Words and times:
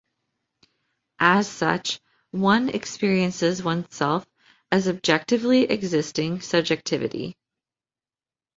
As 1.19 1.47
such, 1.47 1.99
one 2.31 2.69
experiences 2.69 3.61
oneself 3.61 4.25
as 4.71 4.87
objectively 4.87 5.65
existing 5.65 6.41
subjectivity. 6.41 7.37